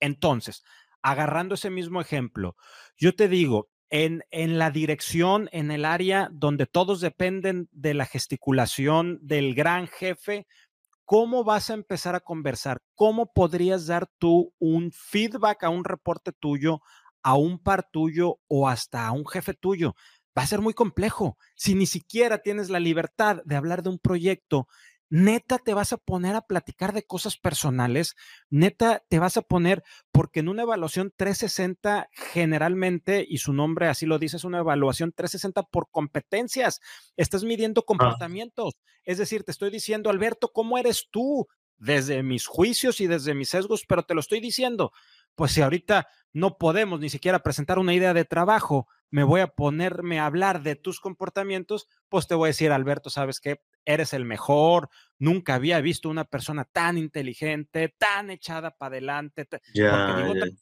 [0.00, 0.64] Entonces,
[1.02, 2.56] agarrando ese mismo ejemplo,
[2.96, 8.06] yo te digo, en, en, la dirección, en el área donde todos dependen de la
[8.06, 10.46] gesticulación del gran jefe,
[11.04, 12.82] ¿cómo vas a empezar a conversar?
[12.94, 16.82] ¿Cómo podrías dar tú un feedback a un reporte tuyo,
[17.24, 19.94] a un par tuyo o hasta a un jefe tuyo?
[20.38, 21.36] Va a ser muy complejo.
[21.56, 24.68] Si ni siquiera tienes la libertad de hablar de un proyecto
[25.10, 28.14] neta te vas a poner a platicar de cosas personales,
[28.48, 34.06] neta te vas a poner, porque en una evaluación 360 generalmente, y su nombre así
[34.06, 36.80] lo dice, es una evaluación 360 por competencias,
[37.16, 37.84] estás midiendo ah.
[37.86, 38.74] comportamientos,
[39.04, 41.46] es decir, te estoy diciendo, Alberto, ¿cómo eres tú?
[41.76, 44.92] Desde mis juicios y desde mis sesgos, pero te lo estoy diciendo.
[45.34, 49.48] Pues si ahorita no podemos ni siquiera presentar una idea de trabajo, me voy a
[49.48, 53.60] ponerme a hablar de tus comportamientos, pues te voy a decir, Alberto, ¿sabes qué?
[53.84, 59.62] Eres el mejor, nunca había visto una persona tan inteligente, tan echada para adelante, porque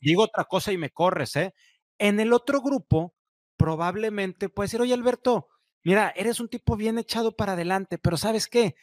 [0.00, 1.54] digo, Otra, cosa y me corres, ¿eh?
[1.98, 3.14] En el otro grupo,
[3.56, 5.48] probablemente puede decir, oye, Alberto,
[5.84, 8.74] mira, eres un tipo bien echado para adelante, pero ¿sabes qué?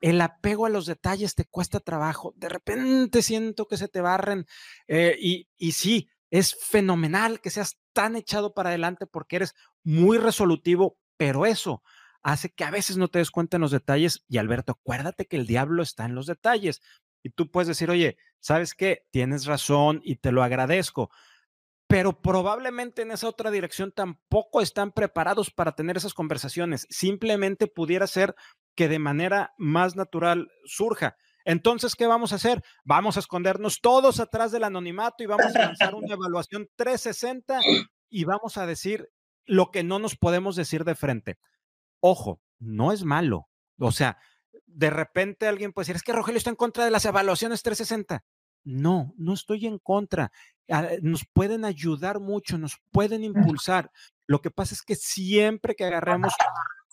[0.00, 2.32] El apego a los detalles te cuesta trabajo.
[2.36, 4.46] De repente siento que se te barren.
[4.88, 10.18] Eh, y, y sí, es fenomenal que seas tan echado para adelante porque eres muy
[10.18, 11.82] resolutivo, pero eso
[12.22, 14.24] hace que a veces no te des cuenta en los detalles.
[14.28, 16.80] Y Alberto, acuérdate que el diablo está en los detalles.
[17.22, 19.06] Y tú puedes decir, oye, ¿sabes qué?
[19.10, 21.10] Tienes razón y te lo agradezco.
[21.86, 26.86] Pero probablemente en esa otra dirección tampoco están preparados para tener esas conversaciones.
[26.88, 28.36] Simplemente pudiera ser
[28.74, 31.16] que de manera más natural surja.
[31.44, 32.62] Entonces, ¿qué vamos a hacer?
[32.84, 37.60] Vamos a escondernos todos atrás del anonimato y vamos a lanzar una evaluación 360
[38.08, 39.08] y vamos a decir
[39.46, 41.38] lo que no nos podemos decir de frente.
[42.00, 43.48] Ojo, no es malo.
[43.78, 44.18] O sea,
[44.66, 48.24] de repente alguien puede decir, es que Rogelio está en contra de las evaluaciones 360.
[48.62, 50.30] No, no estoy en contra.
[50.68, 53.24] Ah, nos pueden ayudar mucho, nos pueden
[53.58, 53.90] impulsar.
[54.26, 56.34] Lo que pasa es que siempre que agarremos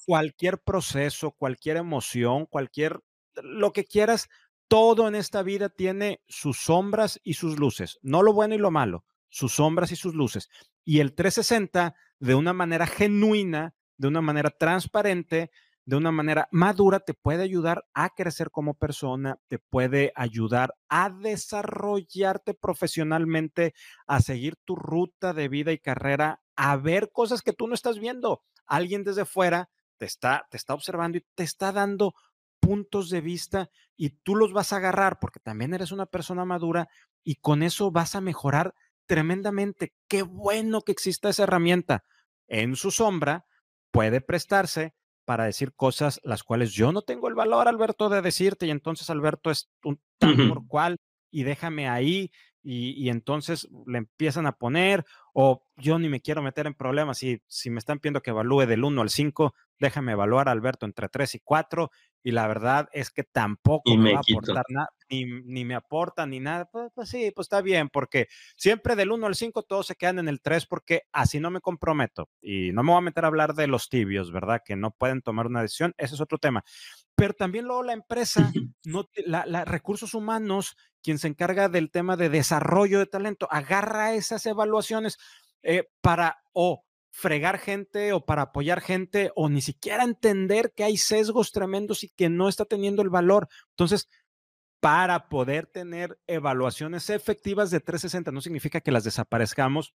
[0.08, 3.02] cualquier proceso, cualquier emoción, cualquier
[3.44, 4.30] lo que quieras,
[4.70, 8.72] todo en esta vida tiene sus sombras y sus luces, no lo bueno y lo
[8.72, 10.50] malo, sus sombras y sus luces.
[10.86, 15.52] Y el 360, de una manera genuina, de una manera transparente,
[15.84, 21.10] de una manera madura, te puede ayudar a crecer como persona, te puede ayudar a
[21.10, 23.74] desarrollarte profesionalmente,
[24.06, 28.00] a seguir tu ruta de vida y carrera, a ver cosas que tú no estás
[28.00, 28.42] viendo.
[28.66, 32.14] Alguien desde fuera te está, te está observando y te está dando
[32.60, 36.88] puntos de vista y tú los vas a agarrar porque también eres una persona madura
[37.24, 38.74] y con eso vas a mejorar
[39.06, 39.94] tremendamente.
[40.08, 42.04] Qué bueno que exista esa herramienta.
[42.48, 43.46] En su sombra
[43.92, 44.94] puede prestarse
[45.26, 49.10] para decir cosas las cuales yo no tengo el valor, Alberto, de decirte y entonces
[49.10, 50.98] Alberto es un tal por cual
[51.32, 52.32] y déjame ahí
[52.64, 57.42] y, entonces le empiezan a poner o yo ni me quiero meter en problemas y
[57.48, 61.10] si me están pidiendo que evalúe del 1 al 5, déjame evaluar a Alberto entre
[61.10, 61.92] 3 y 4
[62.24, 66.40] y la verdad es que tampoco me, va a aportar nada, ni, me aporta ni
[66.40, 66.66] nada.
[66.66, 70.20] Pues, pues, sí, pues está bien, porque siempre del 1 al 5 todos se quedan
[70.20, 73.28] en el 3 porque así no me comprometo y no me voy a meter a
[73.28, 74.62] hablar de los tibios, ¿verdad?
[74.66, 76.64] Que no pueden tomar una decisión, ese es otro tema.
[77.16, 78.52] Pero también luego la empresa,
[78.86, 84.46] no, la, recursos humanos, quien se encarga del tema de desarrollo de talento, agarra esas
[84.46, 85.18] evaluaciones
[85.64, 86.84] eh, para o
[87.18, 92.10] fregar gente o para apoyar gente o ni siquiera entender que hay sesgos tremendos y
[92.10, 93.48] que no está teniendo el valor.
[93.72, 94.08] Entonces,
[94.80, 99.96] para poder tener evaluaciones efectivas de 360, no significa que las desaparezcamos,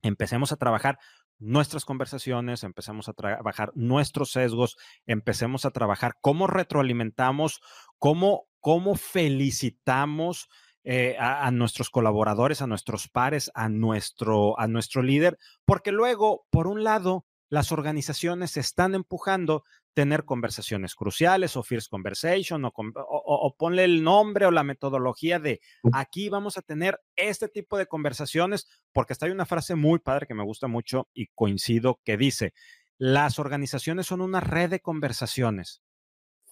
[0.00, 0.98] empecemos a trabajar
[1.38, 7.60] nuestras conversaciones, empecemos a trabajar nuestros sesgos, empecemos a trabajar cómo retroalimentamos,
[7.98, 10.48] cómo, cómo felicitamos
[10.88, 16.68] eh, a, nuestros colaboradores, a nuestros pares, a nuestro, a nuestro líder, porque luego, por
[16.68, 19.64] un lado, las organizaciones están empujando
[19.94, 25.60] tener conversaciones cruciales o First Conversation o, o, ponle el nombre o la metodología de
[25.92, 30.28] aquí vamos a tener este tipo de conversaciones, porque está hay una frase muy padre
[30.28, 32.52] que me gusta mucho y coincido que dice,
[32.96, 35.82] las organizaciones son una red de conversaciones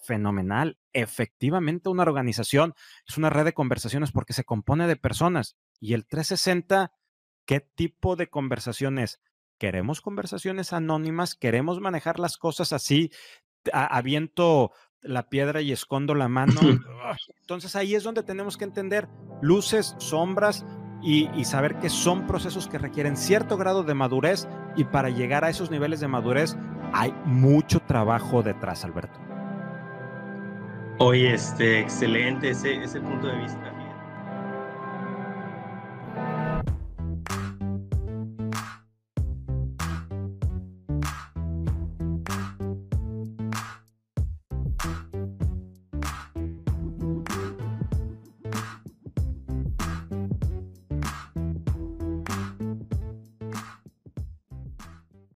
[0.05, 0.77] fenomenal.
[0.93, 2.73] Efectivamente, una organización
[3.07, 5.55] es una red de conversaciones porque se compone de personas.
[5.79, 6.91] Y el 360,
[7.45, 9.19] ¿qué tipo de conversaciones?
[9.57, 11.35] ¿Queremos conversaciones anónimas?
[11.35, 13.11] ¿Queremos manejar las cosas así?
[13.71, 14.71] Aviento
[15.01, 16.59] la piedra y escondo la mano.
[17.41, 19.07] Entonces ahí es donde tenemos que entender
[19.41, 20.65] luces, sombras
[21.01, 25.43] y, y, saber que son procesos que requieren cierto grado de madurez y para llegar
[25.43, 26.55] a esos niveles de madurez
[26.93, 29.34] hay mucho trabajo detrás, Alberto.
[30.97, 33.74] Oye, este, excelente ese, ese punto de vista.